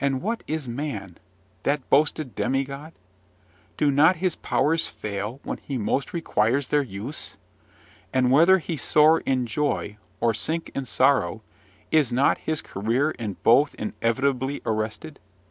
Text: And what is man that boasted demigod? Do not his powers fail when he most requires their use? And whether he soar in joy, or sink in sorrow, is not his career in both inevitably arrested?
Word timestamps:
And 0.00 0.22
what 0.22 0.44
is 0.46 0.66
man 0.66 1.18
that 1.64 1.90
boasted 1.90 2.34
demigod? 2.34 2.94
Do 3.76 3.90
not 3.90 4.16
his 4.16 4.34
powers 4.34 4.86
fail 4.86 5.40
when 5.42 5.58
he 5.58 5.76
most 5.76 6.14
requires 6.14 6.68
their 6.68 6.80
use? 6.80 7.36
And 8.10 8.30
whether 8.32 8.60
he 8.60 8.78
soar 8.78 9.20
in 9.26 9.44
joy, 9.44 9.98
or 10.20 10.32
sink 10.32 10.70
in 10.74 10.86
sorrow, 10.86 11.42
is 11.90 12.14
not 12.14 12.38
his 12.38 12.62
career 12.62 13.10
in 13.10 13.34
both 13.42 13.74
inevitably 13.74 14.62
arrested? 14.64 15.18